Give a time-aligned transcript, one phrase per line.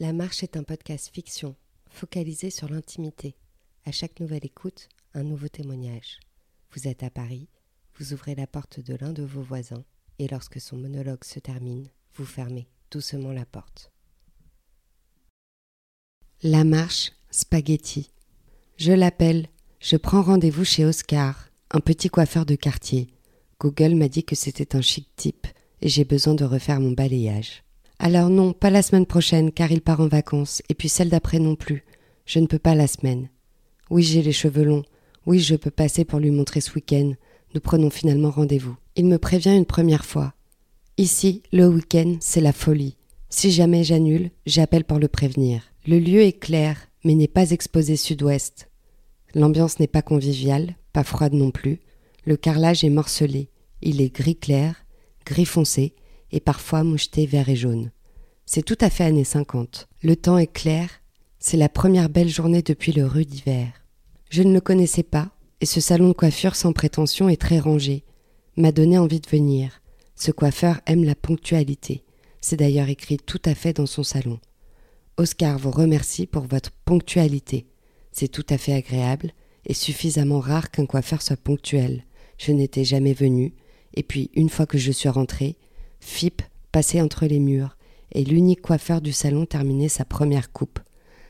[0.00, 1.56] La Marche est un podcast fiction,
[1.90, 3.34] focalisé sur l'intimité.
[3.84, 6.20] À chaque nouvelle écoute, un nouveau témoignage.
[6.70, 7.48] Vous êtes à Paris,
[7.96, 9.84] vous ouvrez la porte de l'un de vos voisins,
[10.20, 13.90] et lorsque son monologue se termine, vous fermez doucement la porte.
[16.44, 18.12] La Marche, spaghetti.
[18.76, 19.48] Je l'appelle,
[19.80, 23.08] je prends rendez-vous chez Oscar, un petit coiffeur de quartier.
[23.58, 25.48] Google m'a dit que c'était un chic type,
[25.80, 27.64] et j'ai besoin de refaire mon balayage.
[27.98, 31.40] Alors non, pas la semaine prochaine, car il part en vacances, et puis celle d'après
[31.40, 31.84] non plus.
[32.26, 33.28] Je ne peux pas la semaine.
[33.90, 34.84] Oui, j'ai les cheveux longs.
[35.26, 37.12] Oui, je peux passer pour lui montrer ce week-end.
[37.54, 38.76] Nous prenons finalement rendez-vous.
[38.96, 40.34] Il me prévient une première fois.
[40.96, 42.96] Ici, le week-end, c'est la folie.
[43.30, 45.62] Si jamais j'annule, j'appelle pour le prévenir.
[45.86, 48.68] Le lieu est clair, mais n'est pas exposé sud-ouest.
[49.34, 51.80] L'ambiance n'est pas conviviale, pas froide non plus.
[52.24, 53.50] Le carrelage est morcelé.
[53.82, 54.84] Il est gris clair,
[55.24, 55.94] gris foncé,
[56.32, 57.90] et parfois moucheté vert et jaune.
[58.50, 59.88] C'est tout à fait années 50.
[60.00, 60.88] Le temps est clair,
[61.38, 63.68] c'est la première belle journée depuis le rue d'hiver.
[64.30, 65.28] Je ne le connaissais pas,
[65.60, 68.04] et ce salon de coiffure sans prétention est très rangé.
[68.56, 69.82] M'a donné envie de venir.
[70.14, 72.04] Ce coiffeur aime la ponctualité.
[72.40, 74.40] C'est d'ailleurs écrit tout à fait dans son salon.
[75.18, 77.66] Oscar vous remercie pour votre ponctualité.
[78.12, 79.32] C'est tout à fait agréable
[79.66, 82.02] et suffisamment rare qu'un coiffeur soit ponctuel.
[82.38, 83.52] Je n'étais jamais venu,
[83.92, 85.56] et puis une fois que je suis rentré,
[86.00, 86.40] Philippe
[86.72, 87.76] passait entre les murs,
[88.12, 90.80] et l'unique coiffeur du salon terminait sa première coupe.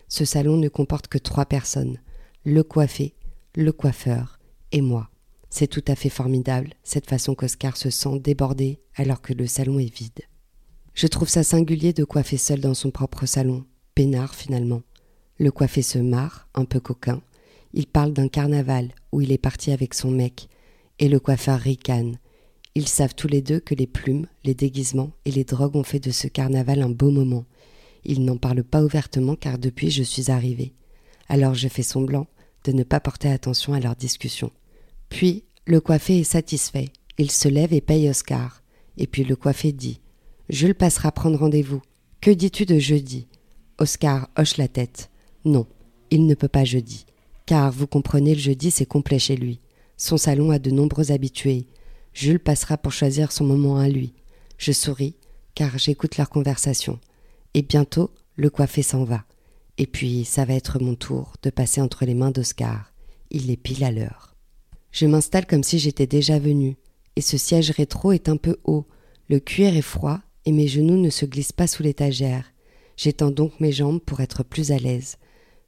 [0.08, 1.98] Ce salon ne comporte que trois personnes
[2.44, 3.14] le coiffé,
[3.54, 4.38] le coiffeur
[4.72, 5.10] et moi.
[5.50, 9.78] C'est tout à fait formidable, cette façon qu'Oscar se sent débordé alors que le salon
[9.78, 10.20] est vide.
[10.94, 14.82] Je trouve ça singulier de coiffer seul dans son propre salon, peinard finalement.
[15.38, 17.20] Le coiffé se marre, un peu coquin.
[17.74, 20.48] Il parle d'un carnaval où il est parti avec son mec,
[20.98, 22.18] et le coiffeur ricane,
[22.78, 25.98] ils savent tous les deux que les plumes, les déguisements et les drogues ont fait
[25.98, 27.44] de ce carnaval un beau moment.
[28.04, 30.74] Ils n'en parlent pas ouvertement car depuis je suis arrivée.
[31.28, 32.28] Alors je fais semblant
[32.62, 34.52] de ne pas porter attention à leur discussion.
[35.08, 36.90] Puis le coiffé est satisfait.
[37.18, 38.62] Il se lève et paye Oscar.
[38.96, 40.00] Et puis le coiffé dit
[40.48, 41.82] Jules passera prendre rendez-vous.
[42.20, 43.26] Que dis-tu de jeudi?
[43.78, 45.10] Oscar hoche la tête.
[45.44, 45.66] Non,
[46.12, 47.06] il ne peut pas jeudi.
[47.44, 49.58] Car vous comprenez, le jeudi c'est complet chez lui.
[49.96, 51.66] Son salon a de nombreux habitués.
[52.12, 54.14] Jules passera pour choisir son moment à lui.
[54.58, 55.16] Je souris,
[55.54, 56.98] car j'écoute leur conversation.
[57.54, 59.24] Et bientôt, le coiffé s'en va.
[59.78, 62.92] Et puis, ça va être mon tour de passer entre les mains d'Oscar.
[63.30, 64.34] Il est pile à l'heure.
[64.90, 66.76] Je m'installe comme si j'étais déjà venu,
[67.16, 68.86] et ce siège rétro est un peu haut.
[69.28, 72.52] Le cuir est froid, et mes genoux ne se glissent pas sous l'étagère.
[72.96, 75.18] J'étends donc mes jambes pour être plus à l'aise.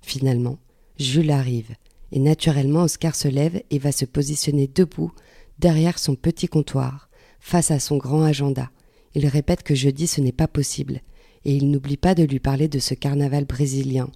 [0.01, 0.59] Finalement,
[0.99, 1.75] Jules arrive,
[2.13, 5.13] et naturellement Oscar se lève et va se positionner debout
[5.61, 8.71] derrière son petit comptoir, face à son grand agenda.
[9.15, 11.03] Il répète que jeudi ce n'est pas possible,
[11.45, 14.11] et il n'oublie pas de lui parler de ce carnaval brésilien,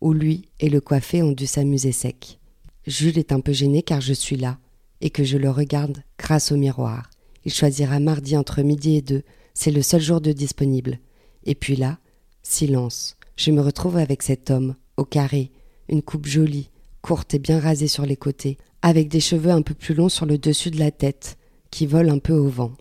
[0.00, 2.38] où lui et le coiffé ont dû s'amuser sec.
[2.86, 4.58] Jules est un peu gêné car je suis là,
[5.00, 7.10] et que je le regarde grâce au miroir.
[7.44, 9.22] Il choisira mardi entre midi et deux,
[9.54, 10.98] c'est le seul jour de disponible.
[11.44, 11.98] Et puis là,
[12.42, 13.16] silence.
[13.36, 15.50] Je me retrouve avec cet homme, au carré,
[15.88, 16.70] une coupe jolie,
[17.06, 20.26] courte et bien rasée sur les côtés, avec des cheveux un peu plus longs sur
[20.26, 21.38] le dessus de la tête,
[21.70, 22.72] qui volent un peu au vent.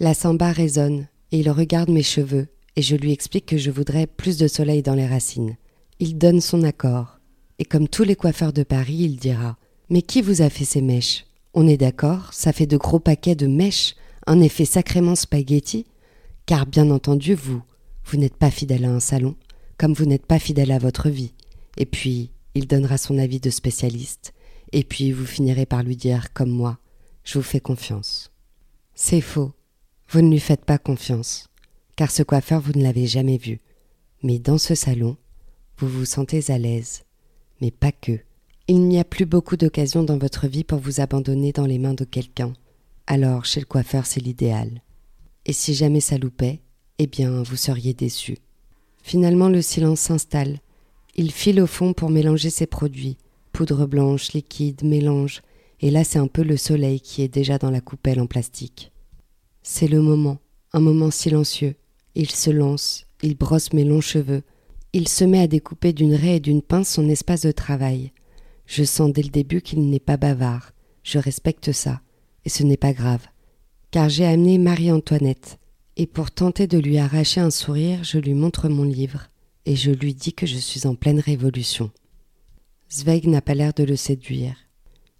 [0.00, 4.08] La samba résonne, et il regarde mes cheveux, et je lui explique que je voudrais
[4.08, 5.56] plus de soleil dans les racines.
[6.00, 7.20] Il donne son accord,
[7.60, 9.56] et comme tous les coiffeurs de Paris, il dira
[9.88, 11.26] Mais qui vous a fait ces mèches?
[11.54, 13.94] On est d'accord, ça fait de gros paquets de mèches,
[14.26, 15.86] un effet sacrément spaghetti
[16.44, 17.62] Car bien entendu, vous,
[18.04, 19.36] vous n'êtes pas fidèle à un salon,
[19.78, 21.34] comme vous n'êtes pas fidèle à votre vie.
[21.76, 24.32] Et puis, il donnera son avis de spécialiste,
[24.72, 26.78] et puis vous finirez par lui dire, comme moi,
[27.24, 28.32] je vous fais confiance.
[28.94, 29.52] C'est faux.
[30.08, 31.48] Vous ne lui faites pas confiance,
[31.96, 33.60] car ce coiffeur vous ne l'avez jamais vu.
[34.22, 35.16] Mais dans ce salon,
[35.78, 37.04] vous vous sentez à l'aise.
[37.60, 38.18] Mais pas que.
[38.68, 41.94] Il n'y a plus beaucoup d'occasions dans votre vie pour vous abandonner dans les mains
[41.94, 42.52] de quelqu'un.
[43.06, 44.82] Alors, chez le coiffeur, c'est l'idéal.
[45.46, 46.60] Et si jamais ça loupait,
[46.98, 48.38] eh bien, vous seriez déçu.
[49.02, 50.58] Finalement, le silence s'installe.
[51.22, 53.18] Il file au fond pour mélanger ses produits,
[53.52, 55.42] poudre blanche, liquide, mélange,
[55.82, 58.90] et là c'est un peu le soleil qui est déjà dans la coupelle en plastique.
[59.62, 60.38] C'est le moment,
[60.72, 61.74] un moment silencieux.
[62.14, 64.44] Il se lance, il brosse mes longs cheveux,
[64.94, 68.12] il se met à découper d'une raie et d'une pince son espace de travail.
[68.64, 70.72] Je sens dès le début qu'il n'est pas bavard,
[71.02, 72.00] je respecte ça,
[72.46, 73.26] et ce n'est pas grave,
[73.90, 75.58] car j'ai amené Marie-Antoinette,
[75.98, 79.29] et pour tenter de lui arracher un sourire, je lui montre mon livre,
[79.66, 81.90] et je lui dis que je suis en pleine révolution.
[82.90, 84.56] Zweig n'a pas l'air de le séduire.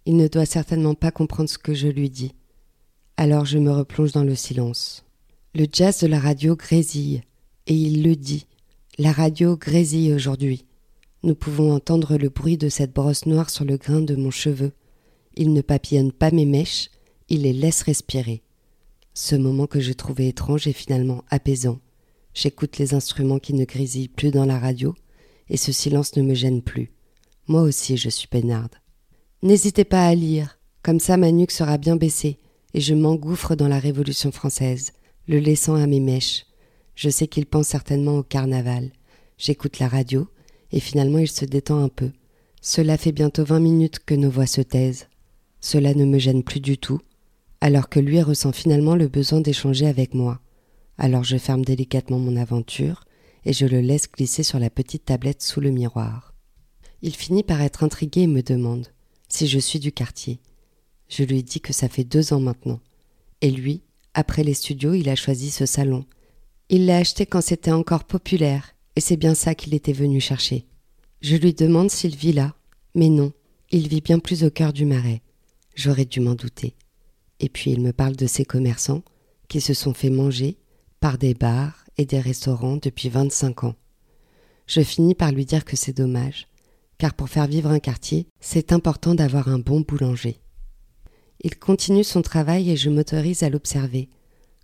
[0.05, 2.33] Il ne doit certainement pas comprendre ce que je lui dis.
[3.17, 5.05] Alors je me replonge dans le silence.
[5.53, 7.21] Le jazz de la radio grésille,
[7.67, 8.47] et il le dit.
[8.97, 10.65] La radio grésille aujourd'hui.
[11.23, 14.71] Nous pouvons entendre le bruit de cette brosse noire sur le grain de mon cheveu.
[15.35, 16.89] Il ne papillonne pas mes mèches,
[17.29, 18.41] il les laisse respirer.
[19.13, 21.79] Ce moment que je trouvais étrange est finalement apaisant.
[22.33, 24.95] J'écoute les instruments qui ne grésillent plus dans la radio,
[25.49, 26.91] et ce silence ne me gêne plus.
[27.47, 28.75] Moi aussi je suis peinarde.
[29.43, 32.39] N'hésitez pas à lire, comme ça ma nuque sera bien baissée,
[32.73, 34.93] et je m'engouffre dans la Révolution française,
[35.27, 36.45] le laissant à mes mèches.
[36.95, 38.91] Je sais qu'il pense certainement au carnaval.
[39.37, 40.27] J'écoute la radio,
[40.71, 42.11] et finalement il se détend un peu.
[42.61, 45.07] Cela fait bientôt vingt minutes que nos voix se taisent.
[45.59, 47.01] Cela ne me gêne plus du tout,
[47.59, 50.39] alors que lui ressent finalement le besoin d'échanger avec moi.
[50.97, 53.05] Alors je ferme délicatement mon aventure,
[53.45, 56.33] et je le laisse glisser sur la petite tablette sous le miroir.
[57.01, 58.87] Il finit par être intrigué et me demande
[59.27, 60.39] si je suis du quartier.
[61.09, 62.79] Je lui dis que ça fait deux ans maintenant.
[63.41, 63.81] Et lui,
[64.13, 66.05] après les studios, il a choisi ce salon.
[66.69, 70.65] Il l'a acheté quand c'était encore populaire, et c'est bien ça qu'il était venu chercher.
[71.21, 72.55] Je lui demande s'il vit là,
[72.93, 73.33] mais non,
[73.71, 75.21] il vit bien plus au cœur du marais.
[75.75, 76.75] J'aurais dû m'en douter.
[77.39, 79.03] Et puis il me parle de ces commerçants
[79.47, 80.57] qui se sont fait manger
[81.01, 83.75] par des bars et des restaurants depuis vingt-cinq ans.
[84.67, 86.47] Je finis par lui dire que c'est dommage,
[86.99, 90.37] car pour faire vivre un quartier, c'est important d'avoir un bon boulanger.
[91.43, 94.09] Il continue son travail et je m'autorise à l'observer.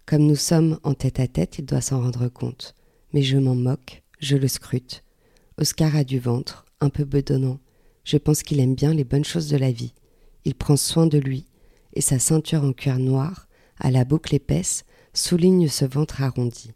[0.06, 2.76] Comme nous sommes en tête à tête, il doit s'en rendre compte.
[3.14, 5.04] Mais je m'en moque, je le scrute.
[5.58, 7.60] Oscar a du ventre, un peu bedonnant.
[8.04, 9.96] Je pense qu'il aime bien les bonnes choses de la vie.
[10.46, 11.48] Il prend soin de lui,
[11.94, 13.48] et sa ceinture en cuir noir,
[13.80, 14.86] à la boucle épaisse,
[15.18, 16.72] souligne ce ventre arrondi.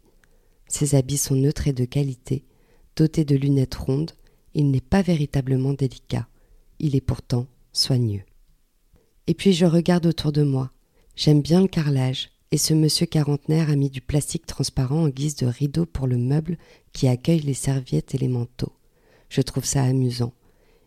[0.66, 2.44] Ses habits sont neutres et de qualité,
[2.96, 4.12] dotés de lunettes rondes,
[4.54, 6.28] il n'est pas véritablement délicat,
[6.78, 8.24] il est pourtant soigneux.
[9.26, 10.72] Et puis je regarde autour de moi.
[11.14, 15.36] J'aime bien le carrelage, et ce monsieur quarantenaire a mis du plastique transparent en guise
[15.36, 16.58] de rideau pour le meuble
[16.92, 18.72] qui accueille les serviettes et les manteaux.
[19.28, 20.34] Je trouve ça amusant.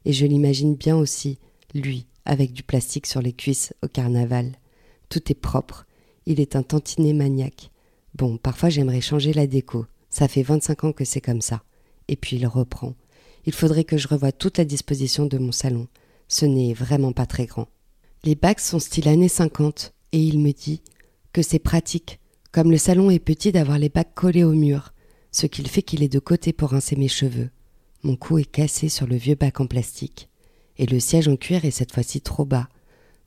[0.04, 1.40] Et je l'imagine bien aussi,
[1.74, 4.52] lui, avec du plastique sur les cuisses au carnaval.
[5.10, 5.88] Tout est propre.
[6.26, 7.72] Il est un tantinet maniaque.
[8.16, 9.86] Bon, parfois j'aimerais changer la déco.
[10.10, 11.64] Ça fait vingt-cinq ans que c'est comme ça.
[12.08, 12.96] Et puis il reprend.
[13.46, 15.88] Il faudrait que je revoie toute la disposition de mon salon.
[16.28, 17.68] Ce n'est vraiment pas très grand.
[18.24, 20.82] Les bacs sont style années 50 et il me dit
[21.34, 22.20] que c'est pratique,
[22.52, 24.94] comme le salon est petit d'avoir les bacs collés au mur,
[25.32, 27.50] ce qui fait qu'il est de côté pour rincer mes cheveux.
[28.04, 30.30] Mon cou est cassé sur le vieux bac en plastique
[30.78, 32.68] et le siège en cuir est cette fois-ci trop bas.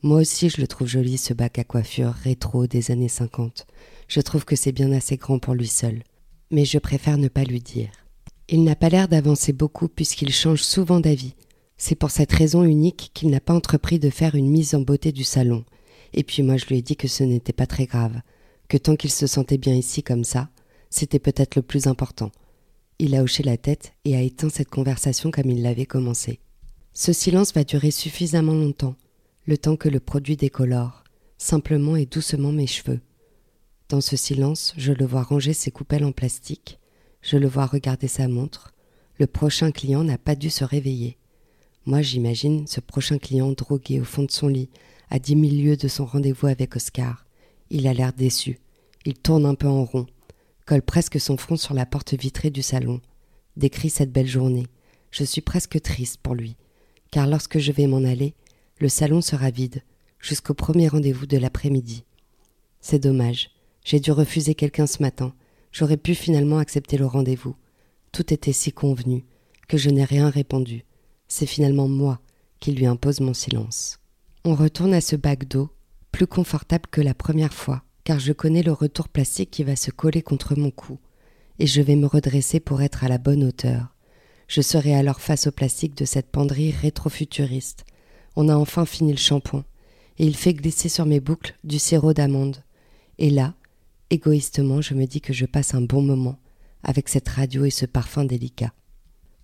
[0.03, 3.67] Moi aussi je le trouve joli ce bac à coiffure rétro des années 50.
[4.06, 6.03] Je trouve que c'est bien assez grand pour lui seul.
[6.50, 7.91] Mais je préfère ne pas lui dire.
[8.49, 11.35] Il n'a pas l'air d'avancer beaucoup puisqu'il change souvent d'avis
[11.79, 15.12] c'est pour cette raison unique qu'il n'a pas entrepris de faire une mise en beauté
[15.12, 15.65] du salon.
[16.12, 18.21] Et puis moi je lui ai dit que ce n'était pas très grave,
[18.69, 20.50] que tant qu'il se sentait bien ici comme ça,
[20.91, 22.33] c'était peut-être le plus important.
[22.99, 26.41] Il a hoché la tête et a éteint cette conversation comme il l'avait commencé.
[26.93, 28.97] Ce silence va durer suffisamment longtemps,
[29.49, 31.05] le temps que le produit décolore,
[31.39, 33.00] simplement et doucement mes cheveux.
[33.89, 36.79] Dans ce silence, je le vois ranger ses coupelles en plastique,
[37.23, 38.75] je le vois regarder sa montre.
[39.19, 41.17] Le prochain client n'a pas dû se réveiller.
[41.87, 44.69] Moi, j'imagine ce prochain client drogué au fond de son lit,
[45.09, 47.25] à dix mille lieues de son rendez-vous avec Oscar.
[47.71, 48.59] Il a l'air déçu.
[49.06, 50.05] Il tourne un peu en rond,
[50.67, 53.00] colle presque son front sur la porte vitrée du salon,
[53.56, 54.67] décrit cette belle journée.
[55.11, 56.59] Je suis presque triste pour lui,
[57.11, 58.35] car lorsque je vais m'en aller,
[58.80, 59.82] le salon sera vide,
[60.18, 62.04] jusqu'au premier rendez-vous de l'après-midi.
[62.80, 63.50] C'est dommage.
[63.85, 65.35] J'ai dû refuser quelqu'un ce matin.
[65.73, 67.56] J'aurais pu finalement accepter le rendez-vous.
[68.12, 69.25] Tout était si convenu
[69.68, 70.85] que je n'ai rien répondu
[71.28, 72.20] c'est finalement moi
[72.58, 74.00] qui lui impose mon silence.
[74.44, 75.70] On retourne à ce bac d'eau,
[76.11, 79.90] plus confortable que la première fois, car je connais le retour plastique qui va se
[79.90, 80.99] coller contre mon cou,
[81.58, 83.94] et je vais me redresser pour être à la bonne hauteur.
[84.49, 87.85] Je serai alors face au plastique de cette penderie rétrofuturiste.
[88.40, 89.64] On a enfin fini le shampoing,
[90.16, 92.62] et il fait glisser sur mes boucles du sirop d'amande.
[93.18, 93.54] Et là,
[94.11, 96.38] égoïstement, je me dis que je passe un bon moment
[96.85, 98.73] avec cette radio et ce parfum délicat.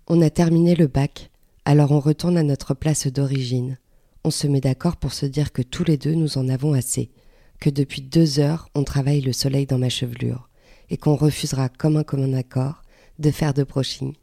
[0.07, 1.33] On a terminé le bac,
[1.65, 3.79] alors on retourne à notre place d'origine.
[4.23, 7.11] On se met d'accord pour se dire que tous les deux nous en avons assez,
[7.59, 10.49] que depuis deux heures on travaille le soleil dans ma chevelure,
[10.89, 12.83] et qu'on refusera comme un commun accord
[13.19, 14.15] de faire de brushing.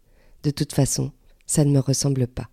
[0.44, 1.12] De toute façon,
[1.46, 2.48] ça ne me ressemble pas.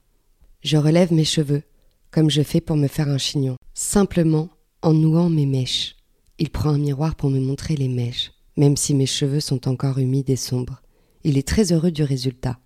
[0.62, 1.62] Je relève mes cheveux,
[2.10, 4.48] comme je fais pour me faire un chignon, simplement
[4.82, 5.96] en nouant mes mèches.
[6.38, 9.98] Il prend un miroir pour me montrer les mèches, même si mes cheveux sont encore
[9.98, 10.82] humides et sombres.
[11.24, 12.58] Il est très heureux du résultat.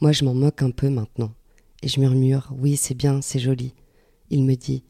[0.00, 1.32] Moi je m'en moque un peu maintenant
[1.84, 3.74] et je murmure Oui, c'est bien, c'est joli.
[4.30, 4.84] Il me dit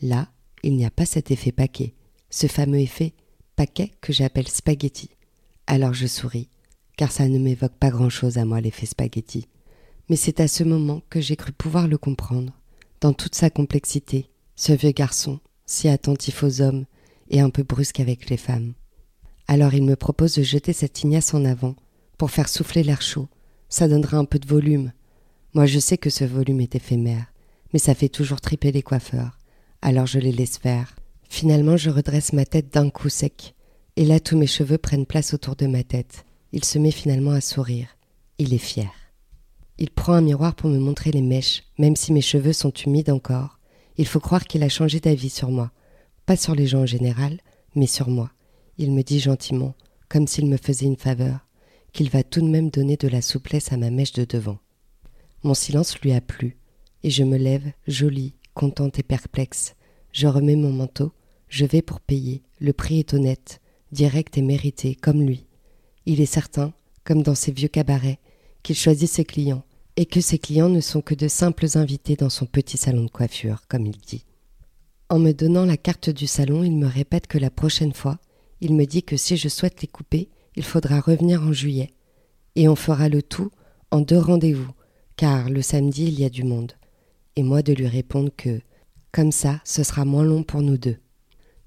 [0.00, 0.28] Là,
[0.64, 1.94] il n'y a pas cet effet paquet,
[2.30, 3.14] ce fameux effet
[3.54, 5.10] paquet que j'appelle spaghetti.
[5.66, 6.48] Alors je souris.
[6.96, 9.46] car ça ne m'évoque pas grand-chose à moi l'effet spaghetti.
[10.08, 12.52] Mais c'est à ce moment que j'ai cru pouvoir le comprendre,
[13.02, 16.86] dans toute sa complexité, ce vieux garçon, si attentif aux hommes
[17.30, 18.74] et un peu brusque avec les femmes.
[19.48, 21.74] Alors il me propose de jeter cette ignace en avant,
[22.16, 23.28] pour faire souffler l'air chaud.
[23.68, 24.92] Ça donnera un peu de volume.
[25.52, 27.26] Moi je sais que ce volume est éphémère,
[27.72, 29.36] mais ça fait toujours triper les coiffeurs.
[29.82, 30.94] Alors je les laisse faire.
[31.28, 33.56] Finalement je redresse ma tête d'un coup sec,
[33.96, 36.24] et là tous mes cheveux prennent place autour de ma tête.
[36.52, 37.88] Il se met finalement à sourire.
[38.38, 38.92] Il est fier.
[39.78, 43.10] Il prend un miroir pour me montrer les mèches, même si mes cheveux sont humides
[43.10, 43.58] encore.
[43.96, 45.72] Il faut croire qu'il a changé d'avis sur moi.
[46.26, 47.40] Pas sur les gens en général,
[47.74, 48.30] mais sur moi.
[48.78, 49.74] Il me dit gentiment,
[50.08, 51.46] comme s'il me faisait une faveur
[51.92, 54.58] qu'il va tout de même donner de la souplesse à ma mèche de devant.
[55.42, 56.56] Mon silence lui a plu,
[57.02, 59.74] et je me lève, jolie, contente et perplexe.
[60.12, 61.12] Je remets mon manteau,
[61.48, 62.42] je vais pour payer.
[62.60, 63.60] Le prix est honnête,
[63.92, 65.46] direct et mérité, comme lui.
[66.06, 66.72] Il est certain,
[67.04, 68.18] comme dans ses vieux cabarets,
[68.62, 69.64] qu'il choisit ses clients,
[69.96, 73.10] et que ses clients ne sont que de simples invités dans son petit salon de
[73.10, 74.24] coiffure, comme il dit.
[75.08, 78.18] En me donnant la carte du salon, il me répète que la prochaine fois,
[78.60, 81.92] il me dit que si je souhaite les couper, il faudra revenir en juillet.
[82.56, 83.50] Et on fera le tout
[83.90, 84.70] en deux rendez-vous,
[85.16, 86.72] car le samedi il y a du monde.
[87.36, 88.60] Et moi de lui répondre que,
[89.10, 90.96] comme ça, ce sera moins long pour nous deux.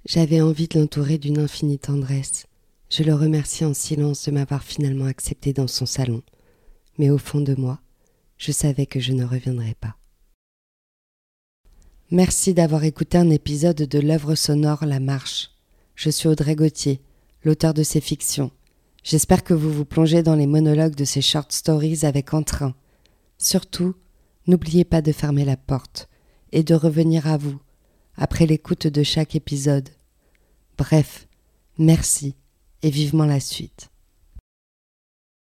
[0.06, 2.48] J'avais envie de l'entourer d'une infinie tendresse.
[2.90, 6.22] Je le remercie en silence de m'avoir finalement accepté dans son salon.
[6.98, 7.80] Mais au fond de moi,
[8.38, 9.98] je savais que je ne reviendrais pas.
[12.12, 15.52] Merci d'avoir écouté un épisode de l'œuvre sonore La Marche.
[15.96, 17.02] Je suis Audrey Gauthier,
[17.44, 18.52] l'auteur de ces fictions,
[19.06, 22.74] J'espère que vous vous plongez dans les monologues de ces short stories avec entrain.
[23.38, 23.94] Surtout,
[24.48, 26.10] n'oubliez pas de fermer la porte
[26.52, 27.60] et de revenir à vous
[28.16, 29.90] après l'écoute de chaque épisode.
[30.80, 31.28] Bref,
[31.78, 32.34] merci
[32.82, 33.92] et vivement la suite.